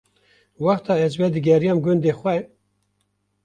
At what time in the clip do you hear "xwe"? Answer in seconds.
2.19-2.35